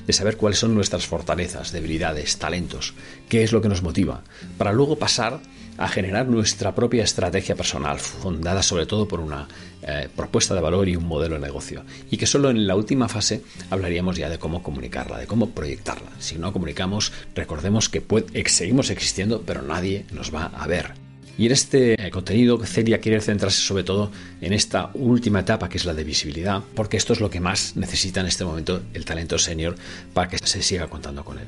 de 0.05 0.13
saber 0.13 0.38
cuáles 0.38 0.60
son 0.60 0.75
nuestras 0.75 1.08
fortalezas, 1.08 1.72
debilidades, 1.72 2.38
talentos, 2.38 2.94
qué 3.29 3.44
es 3.44 3.51
lo 3.51 3.62
que 3.62 3.70
nos 3.70 3.82
motiva, 3.82 4.24
para 4.58 4.74
luego 4.74 4.98
pasar 4.98 5.39
a 5.77 5.88
generar 5.88 6.27
nuestra 6.27 6.74
propia 6.74 7.03
estrategia 7.03 7.55
personal, 7.55 8.00
fundada 8.00 8.63
sobre 8.63 8.86
todo 8.86 9.08
por 9.08 9.20
una 9.20 9.48
eh, 9.82 10.08
propuesta 10.15 10.55
de 10.55 10.62
valor 10.62 10.88
y 10.88 10.96
un 10.96 11.05
modelo 11.05 11.36
de 11.36 11.41
negocio. 11.41 11.84
Y 12.10 12.17
que 12.17 12.27
solo 12.27 12.50
en 12.50 12.65
la 12.65 12.75
última 12.75 13.10
fase 13.10 13.41
hablaríamos 13.70 14.15
ya 14.15 14.29
de 14.29 14.39
cómo 14.39 14.63
comunicarla, 14.63 15.17
de 15.17 15.27
cómo 15.27 15.50
proyectarla. 15.50 16.12
Si 16.20 16.38
no 16.38 16.53
comunicamos, 16.53 17.12
recordemos 17.34 17.89
que 17.89 18.03
seguimos 18.48 18.89
existiendo, 18.89 19.41
pero 19.41 19.62
nadie 19.62 20.05
nos 20.12 20.34
va 20.34 20.46
a 20.46 20.67
ver. 20.67 21.04
Y 21.37 21.47
en 21.47 21.51
este 21.51 21.97
contenido 22.11 22.63
Celia 22.65 22.99
quiere 22.99 23.19
centrarse 23.19 23.61
sobre 23.61 23.83
todo 23.83 24.11
en 24.39 24.53
esta 24.53 24.91
última 24.93 25.41
etapa 25.41 25.67
que 25.67 25.77
es 25.77 25.85
la 25.85 25.93
de 25.93 26.03
visibilidad, 26.03 26.63
porque 26.75 26.97
esto 26.97 27.13
es 27.13 27.19
lo 27.19 27.29
que 27.29 27.41
más 27.41 27.75
necesita 27.75 28.21
en 28.21 28.27
este 28.27 28.45
momento 28.45 28.81
el 28.93 29.03
talento 29.03 29.37
senior 29.37 29.75
para 30.13 30.29
que 30.29 30.37
se 30.37 30.61
siga 30.61 30.87
contando 30.87 31.25
con 31.25 31.39
él. 31.39 31.47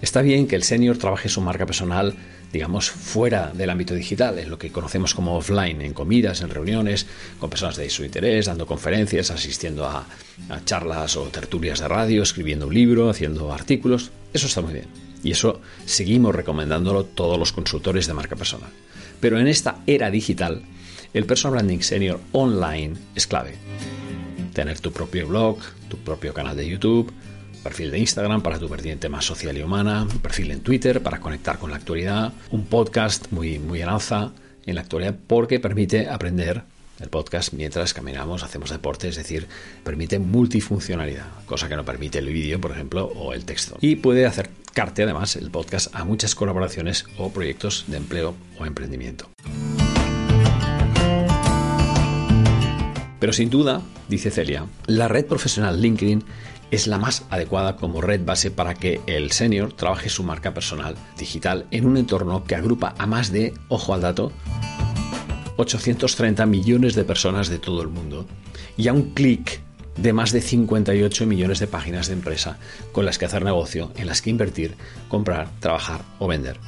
Está 0.00 0.22
bien 0.22 0.46
que 0.46 0.56
el 0.56 0.62
senior 0.62 0.98
trabaje 0.98 1.28
su 1.28 1.40
marca 1.40 1.66
personal, 1.66 2.14
digamos, 2.52 2.90
fuera 2.90 3.50
del 3.54 3.70
ámbito 3.70 3.94
digital, 3.94 4.38
en 4.38 4.50
lo 4.50 4.58
que 4.58 4.70
conocemos 4.70 5.14
como 5.14 5.36
offline, 5.36 5.80
en 5.80 5.94
comidas, 5.94 6.42
en 6.42 6.50
reuniones, 6.50 7.06
con 7.40 7.50
personas 7.50 7.76
de 7.76 7.88
su 7.88 8.04
interés, 8.04 8.46
dando 8.46 8.66
conferencias, 8.66 9.30
asistiendo 9.30 9.86
a, 9.86 10.06
a 10.48 10.64
charlas 10.64 11.16
o 11.16 11.24
tertulias 11.24 11.80
de 11.80 11.88
radio, 11.88 12.22
escribiendo 12.22 12.66
un 12.66 12.74
libro, 12.74 13.08
haciendo 13.08 13.52
artículos. 13.52 14.10
Eso 14.34 14.46
está 14.46 14.60
muy 14.60 14.74
bien. 14.74 15.05
Y 15.22 15.32
eso 15.32 15.60
seguimos 15.84 16.34
recomendándolo 16.34 17.04
todos 17.04 17.38
los 17.38 17.52
consultores 17.52 18.06
de 18.06 18.14
marca 18.14 18.36
personal. 18.36 18.70
Pero 19.20 19.38
en 19.38 19.48
esta 19.48 19.78
era 19.86 20.10
digital, 20.10 20.62
el 21.14 21.24
personal 21.24 21.58
branding 21.58 21.80
senior 21.80 22.20
online 22.32 22.94
es 23.14 23.26
clave. 23.26 23.54
Tener 24.52 24.80
tu 24.80 24.92
propio 24.92 25.26
blog, 25.26 25.58
tu 25.88 25.96
propio 25.98 26.34
canal 26.34 26.56
de 26.56 26.68
YouTube, 26.68 27.12
perfil 27.62 27.90
de 27.90 27.98
Instagram 27.98 28.42
para 28.42 28.58
tu 28.58 28.68
vertiente 28.68 29.08
más 29.08 29.24
social 29.24 29.56
y 29.56 29.62
humana, 29.62 30.06
perfil 30.22 30.52
en 30.52 30.60
Twitter 30.60 31.02
para 31.02 31.20
conectar 31.20 31.58
con 31.58 31.70
la 31.70 31.76
actualidad, 31.76 32.32
un 32.50 32.66
podcast 32.66 33.32
muy, 33.32 33.58
muy 33.58 33.82
en 33.82 33.88
alza 33.88 34.32
en 34.66 34.74
la 34.74 34.82
actualidad 34.82 35.16
porque 35.26 35.58
permite 35.58 36.08
aprender 36.08 36.62
el 37.00 37.08
podcast 37.08 37.52
mientras 37.52 37.92
caminamos, 37.92 38.42
hacemos 38.42 38.70
deporte, 38.70 39.08
es 39.08 39.16
decir, 39.16 39.46
permite 39.84 40.18
multifuncionalidad, 40.18 41.26
cosa 41.44 41.68
que 41.68 41.76
no 41.76 41.84
permite 41.84 42.18
el 42.18 42.26
vídeo, 42.26 42.60
por 42.60 42.72
ejemplo, 42.72 43.06
o 43.06 43.32
el 43.32 43.44
texto. 43.44 43.76
Y 43.80 43.96
puede 43.96 44.26
acercarte 44.76 45.04
además 45.04 45.36
el 45.36 45.50
podcast 45.50 45.94
a 45.94 46.04
muchas 46.04 46.34
colaboraciones 46.34 47.06
o 47.16 47.30
proyectos 47.30 47.84
de 47.86 47.96
empleo 47.96 48.34
o 48.58 48.66
emprendimiento. 48.66 49.30
Pero 53.18 53.32
sin 53.32 53.48
duda, 53.48 53.80
dice 54.10 54.30
Celia, 54.30 54.66
la 54.86 55.08
red 55.08 55.24
profesional 55.24 55.80
LinkedIn 55.80 56.24
es 56.70 56.86
la 56.88 56.98
más 56.98 57.24
adecuada 57.30 57.76
como 57.76 58.02
red 58.02 58.22
base 58.22 58.50
para 58.50 58.74
que 58.74 59.00
el 59.06 59.32
senior 59.32 59.72
trabaje 59.72 60.10
su 60.10 60.22
marca 60.24 60.52
personal 60.52 60.94
digital 61.16 61.64
en 61.70 61.86
un 61.86 61.96
entorno 61.96 62.44
que 62.44 62.54
agrupa 62.54 62.94
a 62.98 63.06
más 63.06 63.32
de, 63.32 63.54
ojo 63.68 63.94
al 63.94 64.02
dato, 64.02 64.30
830 65.56 66.44
millones 66.44 66.94
de 66.94 67.04
personas 67.04 67.48
de 67.48 67.58
todo 67.58 67.80
el 67.80 67.88
mundo 67.88 68.26
y 68.76 68.88
a 68.88 68.92
un 68.92 69.14
clic 69.14 69.62
de 69.96 70.12
más 70.12 70.32
de 70.32 70.40
58 70.40 71.26
millones 71.26 71.58
de 71.58 71.66
páginas 71.66 72.08
de 72.08 72.14
empresa 72.14 72.58
con 72.92 73.04
las 73.04 73.18
que 73.18 73.26
hacer 73.26 73.44
negocio, 73.44 73.92
en 73.96 74.06
las 74.06 74.22
que 74.22 74.30
invertir, 74.30 74.74
comprar, 75.08 75.48
trabajar 75.60 76.02
o 76.18 76.28
vender. 76.28 76.58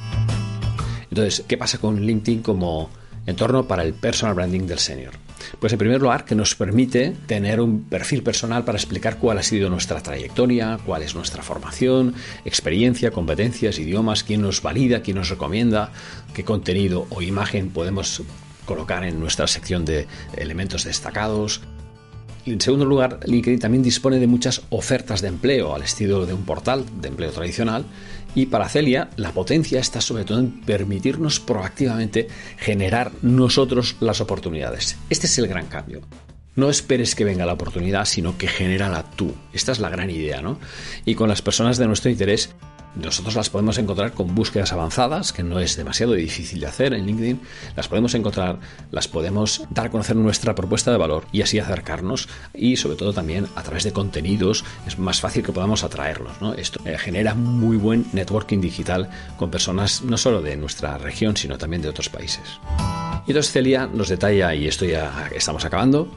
Entonces, 1.09 1.43
¿qué 1.47 1.57
pasa 1.57 1.79
con 1.79 2.01
LinkedIn 2.01 2.41
como 2.41 2.89
entorno 3.25 3.67
para 3.67 3.83
el 3.83 3.93
personal 3.93 4.35
branding 4.35 4.67
del 4.67 4.79
senior? 4.79 5.13
Pues 5.59 5.73
en 5.73 5.79
primer 5.79 6.01
lugar 6.01 6.25
que 6.25 6.35
nos 6.35 6.55
permite 6.55 7.15
tener 7.25 7.59
un 7.59 7.83
perfil 7.83 8.21
personal 8.23 8.63
para 8.63 8.77
explicar 8.77 9.17
cuál 9.17 9.39
ha 9.39 9.43
sido 9.43 9.69
nuestra 9.69 10.01
trayectoria, 10.01 10.79
cuál 10.85 11.01
es 11.01 11.15
nuestra 11.15 11.41
formación, 11.41 12.13
experiencia, 12.45 13.11
competencias, 13.11 13.79
idiomas, 13.79 14.23
quién 14.23 14.41
nos 14.41 14.61
valida, 14.61 15.01
quién 15.01 15.17
nos 15.17 15.29
recomienda, 15.29 15.91
qué 16.33 16.43
contenido 16.43 17.07
o 17.09 17.21
imagen 17.21 17.69
podemos 17.69 18.21
colocar 18.65 19.03
en 19.03 19.19
nuestra 19.19 19.47
sección 19.47 19.85
de 19.85 20.07
elementos 20.37 20.83
destacados. 20.83 21.61
En 22.45 22.61
segundo 22.61 22.85
lugar, 22.85 23.19
LinkedIn 23.25 23.59
también 23.59 23.83
dispone 23.83 24.19
de 24.19 24.27
muchas 24.27 24.61
ofertas 24.69 25.21
de 25.21 25.27
empleo 25.27 25.75
al 25.75 25.83
estilo 25.83 26.25
de 26.25 26.33
un 26.33 26.43
portal 26.43 26.85
de 27.01 27.09
empleo 27.09 27.31
tradicional 27.31 27.85
y 28.35 28.47
para 28.47 28.69
Celia 28.69 29.09
la 29.17 29.31
potencia 29.31 29.79
está 29.79 30.01
sobre 30.01 30.23
todo 30.23 30.39
en 30.39 30.61
permitirnos 30.61 31.39
proactivamente 31.39 32.27
generar 32.57 33.11
nosotros 33.21 33.97
las 33.99 34.21
oportunidades. 34.21 34.97
Este 35.09 35.27
es 35.27 35.37
el 35.37 35.47
gran 35.47 35.67
cambio. 35.67 36.01
No 36.55 36.69
esperes 36.69 37.15
que 37.15 37.23
venga 37.23 37.45
la 37.45 37.53
oportunidad, 37.53 38.05
sino 38.05 38.37
que 38.37 38.47
genérala 38.47 39.03
tú. 39.15 39.33
Esta 39.53 39.71
es 39.71 39.79
la 39.79 39.89
gran 39.89 40.09
idea, 40.09 40.41
¿no? 40.41 40.59
Y 41.05 41.15
con 41.15 41.29
las 41.29 41.41
personas 41.41 41.77
de 41.77 41.87
nuestro 41.87 42.09
interés 42.09 42.49
nosotros 42.95 43.35
las 43.35 43.49
podemos 43.49 43.77
encontrar 43.77 44.13
con 44.13 44.33
búsquedas 44.35 44.73
avanzadas, 44.73 45.31
que 45.31 45.43
no 45.43 45.59
es 45.59 45.75
demasiado 45.75 46.13
difícil 46.13 46.59
de 46.59 46.67
hacer 46.67 46.93
en 46.93 47.05
LinkedIn. 47.05 47.39
Las 47.75 47.87
podemos 47.87 48.13
encontrar, 48.15 48.59
las 48.91 49.07
podemos 49.07 49.63
dar 49.69 49.87
a 49.87 49.89
conocer 49.89 50.15
nuestra 50.15 50.55
propuesta 50.55 50.91
de 50.91 50.97
valor 50.97 51.25
y 51.31 51.41
así 51.41 51.59
acercarnos. 51.59 52.27
Y 52.53 52.77
sobre 52.77 52.97
todo 52.97 53.13
también 53.13 53.47
a 53.55 53.63
través 53.63 53.83
de 53.83 53.93
contenidos 53.93 54.63
es 54.87 54.97
más 54.97 55.21
fácil 55.21 55.43
que 55.43 55.51
podamos 55.51 55.83
atraerlos. 55.83 56.33
Esto 56.57 56.81
eh, 56.85 56.97
genera 56.97 57.35
muy 57.35 57.77
buen 57.77 58.05
networking 58.13 58.59
digital 58.59 59.09
con 59.37 59.51
personas 59.51 60.01
no 60.01 60.17
solo 60.17 60.41
de 60.41 60.57
nuestra 60.57 60.97
región, 60.97 61.37
sino 61.37 61.57
también 61.57 61.81
de 61.81 61.89
otros 61.89 62.09
países. 62.09 62.43
Y 63.27 63.31
entonces 63.31 63.51
Celia 63.51 63.87
nos 63.87 64.09
detalla, 64.09 64.55
y 64.55 64.67
esto 64.67 64.85
ya 64.85 65.29
estamos 65.35 65.63
acabando, 65.63 66.09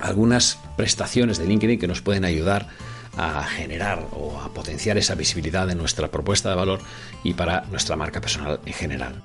algunas 0.00 0.58
prestaciones 0.76 1.38
de 1.38 1.46
LinkedIn 1.46 1.78
que 1.78 1.88
nos 1.88 2.00
pueden 2.00 2.24
ayudar 2.24 2.68
a 3.16 3.44
generar 3.44 4.06
o 4.12 4.40
a 4.40 4.52
potenciar 4.52 4.98
esa 4.98 5.14
visibilidad 5.14 5.66
de 5.66 5.74
nuestra 5.74 6.08
propuesta 6.08 6.50
de 6.50 6.56
valor 6.56 6.80
y 7.24 7.34
para 7.34 7.62
nuestra 7.70 7.96
marca 7.96 8.20
personal 8.20 8.60
en 8.64 8.72
general. 8.72 9.22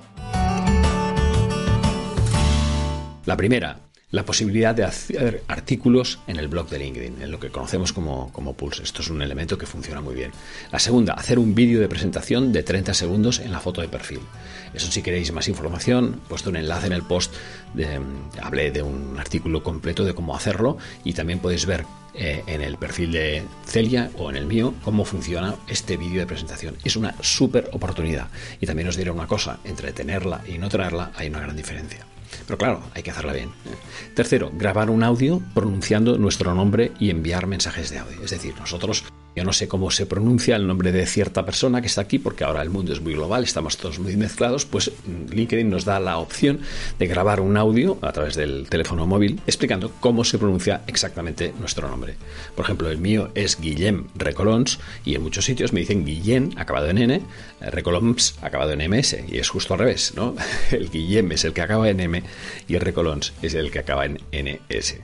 La 3.26 3.36
primera, 3.38 3.80
la 4.16 4.24
posibilidad 4.24 4.74
de 4.74 4.86
hacer 4.86 5.44
artículos 5.50 6.20
en 6.26 6.38
el 6.38 6.48
blog 6.48 6.70
de 6.70 6.80
LinkedIn, 6.80 7.22
en 7.22 7.32
lo 7.32 7.40
que 7.42 7.50
conocemos 7.50 7.92
como, 7.92 8.32
como 8.32 8.54
Pulse. 8.54 8.82
Esto 8.82 9.02
es 9.02 9.10
un 9.10 9.22
elemento 9.22 9.58
que 9.58 9.66
funciona 9.66 10.00
muy 10.00 10.16
bien. 10.16 10.32
La 10.72 10.80
segunda, 10.80 11.14
hacer 11.14 11.38
un 11.38 11.54
vídeo 11.54 11.82
de 11.82 11.90
presentación 11.90 12.54
de 12.54 12.64
30 12.64 12.94
segundos 12.94 13.40
en 13.40 13.52
la 13.52 13.60
foto 13.60 13.82
de 13.82 13.90
perfil. 13.90 14.22
Eso 14.74 14.90
si 14.90 15.02
queréis 15.02 15.34
más 15.34 15.50
información, 15.50 16.22
puesto 16.30 16.50
un 16.50 16.56
enlace 16.56 16.88
en 16.88 16.94
el 16.94 17.04
post, 17.04 17.34
hablé 18.42 18.72
de 18.72 18.82
un 18.82 19.20
artículo 19.20 19.64
completo 19.64 20.06
de 20.06 20.16
cómo 20.16 20.34
hacerlo 20.34 20.78
y 21.04 21.12
también 21.12 21.40
podéis 21.40 21.66
ver 21.66 21.86
eh, 22.14 22.42
en 22.48 22.62
el 22.62 22.78
perfil 22.78 23.12
de 23.12 23.44
Celia 23.66 24.12
o 24.18 24.30
en 24.30 24.38
el 24.38 24.46
mío 24.46 24.74
cómo 24.86 25.04
funciona 25.04 25.56
este 25.68 25.98
vídeo 25.98 26.22
de 26.22 26.26
presentación. 26.26 26.78
Es 26.86 26.96
una 26.96 27.16
súper 27.22 27.70
oportunidad. 27.74 28.30
Y 28.62 28.66
también 28.66 28.88
os 28.88 28.96
diré 28.96 29.12
una 29.12 29.28
cosa, 29.28 29.60
entre 29.66 29.92
tenerla 29.92 30.42
y 30.48 30.58
no 30.58 30.70
tenerla 30.70 31.12
hay 31.18 31.28
una 31.28 31.42
gran 31.42 31.58
diferencia. 31.58 32.06
Pero 32.46 32.58
claro, 32.58 32.82
hay 32.94 33.04
que 33.04 33.12
hacerla 33.12 33.34
bien. 33.34 33.52
Tercero, 34.14 34.52
grabar 34.54 34.90
un 34.90 35.04
audio 35.04 35.42
pronunciando 35.54 36.18
nuestro 36.18 36.54
nombre 36.54 36.92
y 37.00 37.10
enviar 37.10 37.48
mensajes 37.48 37.90
de 37.90 38.00
audio. 38.00 38.24
Es 38.24 38.32
decir, 38.32 38.56
nosotros 38.60 39.04
yo 39.36 39.44
no 39.44 39.54
sé 39.54 39.68
cómo 39.68 39.92
se 39.92 40.06
pronuncia 40.06 40.56
el 40.56 40.66
nombre 40.66 40.92
de 40.92 41.06
cierta 41.06 41.46
persona 41.46 41.82
que 41.82 41.88
está 41.88 42.02
aquí, 42.02 42.20
porque 42.20 42.44
ahora 42.44 42.62
el 42.62 42.70
mundo 42.70 42.94
es 42.94 43.02
muy 43.02 43.14
global, 43.14 43.44
estamos 43.44 43.78
todos 43.78 44.00
muy 44.00 44.16
mezclados, 44.16 44.66
pues 44.66 44.92
LinkedIn 45.30 45.70
nos 45.70 45.86
da 45.86 46.00
la 46.00 46.18
opción 46.18 46.62
de 46.98 47.08
grabar 47.08 47.42
un 47.42 47.58
audio 47.58 47.98
a 48.02 48.12
través 48.12 48.36
del 48.36 48.68
teléfono 48.70 49.06
móvil 49.06 49.42
explicando 49.46 49.92
cómo 50.00 50.24
se 50.24 50.38
pronuncia 50.38 50.82
exactamente 50.88 51.54
nuestro 51.60 51.90
nombre. 51.90 52.16
Por 52.56 52.66
ejemplo, 52.66 52.90
el 52.90 52.98
mío 52.98 53.30
es 53.36 53.60
Guillem 53.60 54.08
Recolons 54.16 54.80
y 55.04 55.16
en 55.16 55.24
muchos 55.24 55.46
sitios 55.46 55.74
me 55.74 55.82
dicen 55.82 56.06
Guillem 56.06 56.52
acabado 56.56 56.90
en 56.90 56.98
N, 56.98 57.22
Recolons 57.60 58.36
acabado 58.42 58.72
en 58.72 58.90
MS 58.90 59.18
y 59.28 59.38
es 59.38 59.50
justo 59.50 59.74
al 59.74 59.80
revés, 59.80 60.14
¿no? 60.16 60.36
El 60.72 60.90
Guillem 60.90 61.32
es 61.32 61.44
el 61.44 61.54
que 61.54 61.62
acaba 61.62 61.90
en 61.90 62.00
M 62.00 62.24
y 62.68 62.76
el 62.76 62.82
Recolons 62.82 63.34
es 63.42 63.54
el 63.54 63.72
que 63.72 63.80
acaba 63.80 64.06
en 64.06 64.20
NS. 64.32 64.96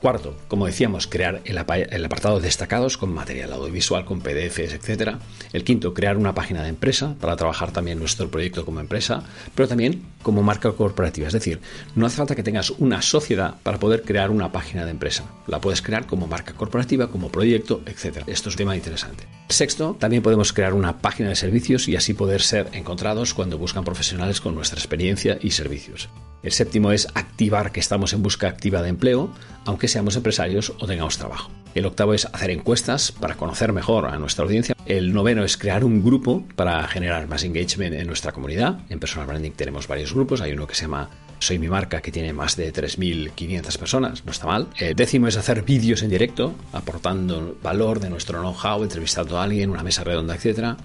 Cuarto, 0.00 0.36
como 0.46 0.66
decíamos, 0.66 1.08
crear 1.08 1.42
el, 1.44 1.58
apartado 1.58 2.38
destacados 2.38 2.96
con 2.96 3.12
material 3.12 3.52
audiovisual, 3.52 4.04
con 4.04 4.20
PDFs, 4.20 4.74
etc. 4.74 5.16
El 5.52 5.64
quinto, 5.64 5.92
crear 5.92 6.16
una 6.16 6.36
página 6.36 6.62
de 6.62 6.68
empresa 6.68 7.16
para 7.20 7.34
trabajar 7.34 7.72
también 7.72 7.98
nuestro 7.98 8.30
proyecto 8.30 8.64
como 8.64 8.78
empresa, 8.78 9.24
pero 9.56 9.66
también 9.66 10.04
como 10.22 10.44
marca 10.44 10.70
corporativa. 10.70 11.26
Es 11.26 11.32
decir, 11.32 11.58
no 11.96 12.06
hace 12.06 12.16
falta 12.16 12.36
que 12.36 12.44
tengas 12.44 12.70
una 12.70 13.02
sociedad 13.02 13.56
para 13.64 13.80
poder 13.80 14.02
crear 14.02 14.30
una 14.30 14.52
página 14.52 14.84
de 14.84 14.92
empresa. 14.92 15.24
La 15.48 15.60
puedes 15.60 15.82
crear 15.82 16.06
como 16.06 16.28
marca 16.28 16.52
corporativa, 16.52 17.08
como 17.08 17.32
proyecto, 17.32 17.82
etc. 17.86 18.18
Esto 18.28 18.50
es 18.50 18.54
un 18.54 18.58
tema 18.58 18.76
interesante. 18.76 19.26
Sexto, 19.48 19.96
también 19.98 20.22
podemos 20.22 20.52
crear 20.52 20.74
una 20.74 20.98
página 20.98 21.30
de 21.30 21.34
servicios 21.34 21.88
y 21.88 21.96
así 21.96 22.14
poder 22.14 22.42
ser 22.42 22.68
encontrados 22.72 23.34
cuando 23.34 23.58
buscan 23.58 23.82
profesionales 23.82 24.40
con 24.40 24.54
nuestra 24.54 24.78
experiencia 24.78 25.38
y 25.42 25.50
servicios. 25.50 26.08
El 26.42 26.52
séptimo 26.52 26.92
es 26.92 27.08
activar 27.14 27.72
que 27.72 27.80
estamos 27.80 28.12
en 28.12 28.22
busca 28.22 28.48
activa 28.48 28.82
de 28.82 28.90
empleo, 28.90 29.32
aunque 29.64 29.88
seamos 29.88 30.16
empresarios 30.16 30.72
o 30.78 30.86
tengamos 30.86 31.18
trabajo. 31.18 31.50
El 31.74 31.86
octavo 31.86 32.14
es 32.14 32.26
hacer 32.26 32.50
encuestas 32.50 33.12
para 33.12 33.36
conocer 33.36 33.72
mejor 33.72 34.06
a 34.06 34.18
nuestra 34.18 34.44
audiencia. 34.44 34.74
El 34.86 35.12
noveno 35.12 35.44
es 35.44 35.56
crear 35.56 35.84
un 35.84 36.02
grupo 36.02 36.44
para 36.56 36.86
generar 36.88 37.28
más 37.28 37.44
engagement 37.44 37.94
en 37.94 38.06
nuestra 38.06 38.32
comunidad. 38.32 38.80
En 38.88 38.98
Personal 38.98 39.26
Branding 39.26 39.50
tenemos 39.52 39.86
varios 39.86 40.14
grupos. 40.14 40.40
Hay 40.40 40.52
uno 40.52 40.66
que 40.66 40.74
se 40.74 40.82
llama 40.82 41.10
Soy 41.40 41.58
mi 41.58 41.68
marca, 41.68 42.00
que 42.00 42.10
tiene 42.10 42.32
más 42.32 42.56
de 42.56 42.72
3.500 42.72 43.78
personas. 43.78 44.24
No 44.24 44.32
está 44.32 44.46
mal. 44.46 44.68
El 44.78 44.96
décimo 44.96 45.28
es 45.28 45.36
hacer 45.36 45.62
vídeos 45.62 46.02
en 46.02 46.10
directo, 46.10 46.54
aportando 46.72 47.58
valor 47.62 48.00
de 48.00 48.10
nuestro 48.10 48.40
know-how, 48.40 48.82
entrevistando 48.82 49.38
a 49.38 49.44
alguien, 49.44 49.70
una 49.70 49.82
mesa 49.82 50.02
redonda, 50.04 50.34
etc. 50.34 50.78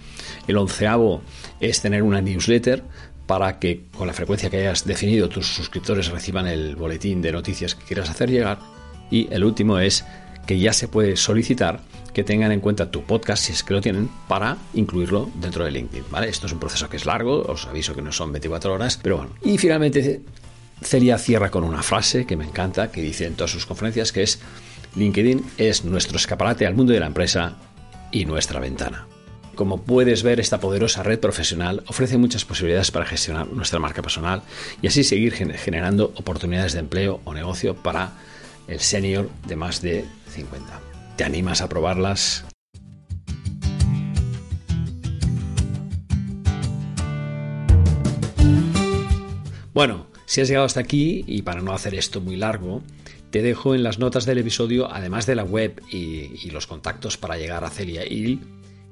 El 0.48 0.58
onceavo 0.58 1.22
es 1.60 1.82
tener 1.82 2.04
una 2.04 2.22
newsletter 2.22 2.84
para 3.26 3.60
que 3.60 3.86
con 3.98 4.08
la 4.08 4.14
frecuencia 4.14 4.50
que 4.50 4.58
hayas 4.58 4.86
definido 4.86 5.30
tus 5.30 5.48
suscriptores 5.48 6.10
reciban 6.10 6.48
el 6.48 6.76
boletín 6.76 7.22
de 7.22 7.32
noticias 7.32 7.76
que 7.76 7.86
quieras 7.86 8.10
hacer 8.10 8.30
llegar. 8.30 8.60
Y 9.10 9.28
el 9.32 9.44
último 9.44 9.80
es 9.80 10.06
que 10.46 10.60
ya 10.60 10.74
se 10.74 10.88
puede 10.88 11.16
solicitar 11.16 11.82
que 12.14 12.24
tengan 12.24 12.52
en 12.52 12.60
cuenta 12.60 12.92
tu 12.92 13.04
podcast, 13.04 13.44
si 13.44 13.54
es 13.54 13.64
que 13.64 13.74
lo 13.74 13.82
tienen, 13.82 14.10
para 14.28 14.58
incluirlo 14.74 15.32
dentro 15.36 15.66
de 15.66 15.72
LinkedIn. 15.72 16.06
¿vale? 16.12 16.30
Esto 16.30 16.48
es 16.48 16.54
un 16.54 16.60
proceso 16.60 16.90
que 16.90 16.98
es 16.98 17.06
largo, 17.06 17.42
os 17.42 17.66
aviso 17.66 17.96
que 17.96 18.02
no 18.02 18.12
son 18.12 18.32
24 18.32 18.74
horas, 18.74 19.00
pero 19.02 19.18
bueno. 19.18 19.32
Y 19.44 19.58
finalmente, 19.58 20.22
Celia 20.82 21.18
cierra 21.18 21.50
con 21.50 21.64
una 21.64 21.82
frase 21.82 22.26
que 22.26 22.38
me 22.38 22.46
encanta, 22.46 22.92
que 22.92 23.02
dice 23.02 23.26
en 23.26 23.34
todas 23.34 23.52
sus 23.52 23.66
conferencias, 23.66 24.12
que 24.12 24.24
es, 24.24 24.40
LinkedIn 24.96 25.44
es 25.58 25.86
nuestro 25.86 26.18
escaparate 26.18 26.68
al 26.68 26.76
mundo 26.76 26.94
de 26.94 27.00
la 27.00 27.08
empresa 27.08 27.58
y 28.12 28.26
nuestra 28.26 28.60
ventana. 28.60 29.08
Como 29.56 29.84
puedes 29.84 30.24
ver, 30.24 30.40
esta 30.40 30.60
poderosa 30.60 31.04
red 31.04 31.20
profesional 31.20 31.84
ofrece 31.88 32.18
muchas 32.18 32.44
posibilidades 32.44 32.90
para 32.90 33.06
gestionar 33.06 33.48
nuestra 33.48 33.80
marca 33.80 34.02
personal 34.02 34.42
y 34.82 34.88
así 34.88 35.04
seguir 35.04 35.34
generando 35.34 36.12
oportunidades 36.16 36.74
de 36.74 36.80
empleo 36.80 37.22
o 37.24 37.34
negocio 37.36 37.76
para 37.76 38.14
el 38.68 38.80
senior 38.80 39.30
de 39.48 39.56
más 39.56 39.82
de 39.82 40.06
50. 40.30 40.82
¿Te 41.18 41.24
animas 41.24 41.62
a 41.62 41.70
probarlas? 41.70 42.46
Bueno, 49.74 50.08
si 50.26 50.42
has 50.42 50.48
llegado 50.48 50.66
hasta 50.66 50.80
aquí 50.80 51.24
y 51.28 51.44
para 51.44 51.62
no 51.62 51.74
hacer 51.74 51.94
esto 51.94 52.22
muy 52.22 52.38
largo, 52.38 52.82
te 53.30 53.42
dejo 53.42 53.76
en 53.76 53.84
las 53.84 54.00
notas 54.00 54.26
del 54.26 54.38
episodio, 54.40 54.92
además 54.92 55.26
de 55.26 55.36
la 55.36 55.44
web 55.44 55.82
y, 55.92 56.50
los 56.52 56.68
contactos 56.68 57.18
para 57.18 57.38
llegar 57.38 57.64
a 57.64 57.70
Celia 57.72 58.06
Hill, 58.06 58.42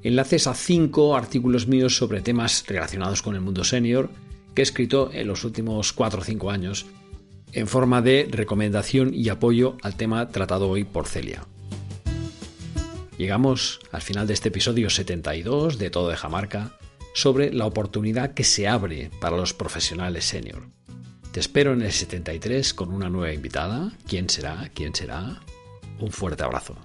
enlaces 0.04 0.48
a 0.48 0.54
cinco 0.54 1.16
artículos 1.16 1.68
míos 1.68 1.96
sobre 1.96 2.22
temas 2.22 2.64
relacionados 2.68 3.22
con 3.22 3.36
el 3.36 3.42
mundo 3.42 3.64
senior 3.64 4.10
que 4.56 4.62
he 4.62 4.64
escrito 4.64 5.12
en 5.14 5.28
los 5.28 5.44
últimos 5.44 5.94
cuatro 5.94 6.22
o 6.22 6.24
cinco 6.24 6.52
años 6.52 6.86
en 7.54 7.68
forma 7.68 8.02
de 8.02 8.28
recomendación 8.30 9.14
y 9.14 9.30
apoyo 9.30 9.78
al 9.82 9.96
tema 9.96 10.30
tratado 10.30 10.70
hoy 10.70 10.84
por 10.84 11.08
Celia. 11.08 11.46
Llegamos 13.18 13.80
al 13.92 14.02
final 14.02 14.26
de 14.26 14.34
este 14.34 14.50
episodio 14.50 14.90
72 14.90 15.78
de 15.78 15.90
Todo 15.90 16.10
de 16.10 16.16
Jamarca 16.16 16.78
sobre 17.14 17.54
la 17.54 17.66
oportunidad 17.66 18.34
que 18.34 18.44
se 18.44 18.68
abre 18.68 19.12
para 19.20 19.38
los 19.38 19.54
profesionales 19.54 20.26
senior. 20.26 20.64
Te 21.32 21.40
espero 21.40 21.74
en 21.74 21.82
el 21.82 21.92
73 21.92 22.74
con 22.74 22.92
una 22.92 23.10
nueva 23.10 23.34
invitada. 23.34 23.92
¿Quién 24.08 24.30
será? 24.30 24.70
¿Quién 24.74 24.96
será? 24.96 25.42
Un 26.00 26.12
fuerte 26.12 26.44
abrazo. 26.44 26.76